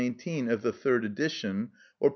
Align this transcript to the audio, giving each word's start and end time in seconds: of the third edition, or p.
of 0.07 0.63
the 0.63 0.73
third 0.73 1.05
edition, 1.05 1.69
or 1.99 2.09
p. 2.09 2.09